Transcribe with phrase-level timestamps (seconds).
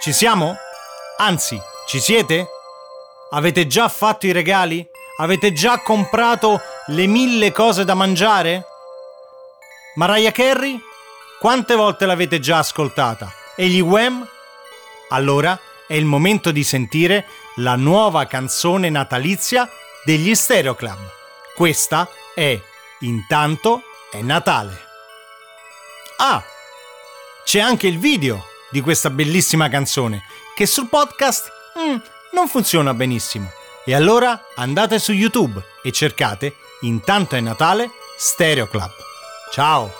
[0.00, 0.56] Ci siamo?
[1.18, 2.48] Anzi, ci siete?
[3.32, 4.88] Avete già fatto i regali?
[5.18, 8.64] Avete già comprato le mille cose da mangiare?
[9.96, 10.80] Mariah Carey?
[11.38, 13.30] Quante volte l'avete già ascoltata?
[13.54, 14.26] E gli Wham?
[15.10, 17.26] Allora è il momento di sentire
[17.56, 19.68] la nuova canzone natalizia
[20.04, 20.98] degli Stereo Club.
[21.54, 22.58] Questa è
[23.00, 24.80] Intanto è Natale.
[26.16, 26.42] Ah,
[27.44, 30.22] c'è anche il video di questa bellissima canzone
[30.54, 31.96] che sul podcast mm,
[32.32, 33.50] non funziona benissimo.
[33.84, 38.90] E allora andate su YouTube e cercate Intanto è Natale Stereo Club.
[39.52, 39.90] Ciao!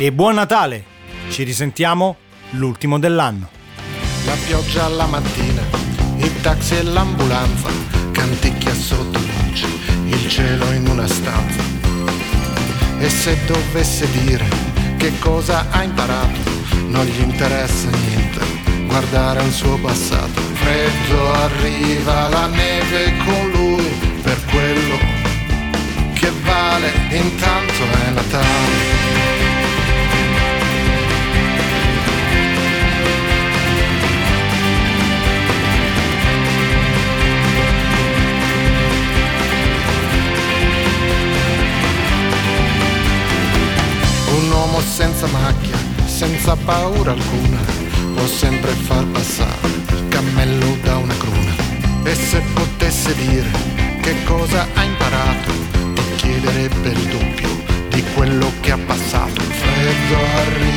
[0.00, 0.84] E buon Natale!
[1.30, 2.16] Ci risentiamo
[2.50, 3.48] l'ultimo dell'anno.
[4.24, 5.62] La pioggia alla mattina,
[6.16, 7.68] il taxi e l'ambulanza,
[8.12, 9.66] canticchia sotto luce,
[10.06, 11.62] il cielo in una stanza.
[12.98, 14.46] E se dovesse dire
[14.96, 16.38] che cosa ha imparato,
[16.88, 18.40] non gli interessa niente,
[18.86, 20.40] guardare al suo passato.
[20.40, 23.88] Freddo arriva la neve con lui,
[24.22, 24.98] per quello
[26.14, 29.37] che vale, intanto è Natale.
[45.08, 47.58] Senza macchia, senza paura alcuna,
[48.14, 51.54] può sempre far passare il cammello da una cruna.
[52.04, 53.50] E se potesse dire
[54.02, 55.50] che cosa ha imparato,
[55.94, 57.48] ti chiederebbe il doppio
[57.88, 59.40] di quello che ha passato.
[59.40, 60.67] Freddo arriva,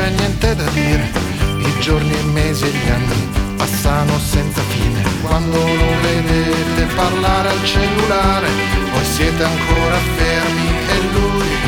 [0.00, 1.10] c'è niente da dire.
[1.58, 5.02] I giorni, i mesi e gli anni passano senza fine.
[5.20, 8.48] Quando lo vedete parlare al cellulare,
[8.92, 11.59] voi siete ancora fermi e lui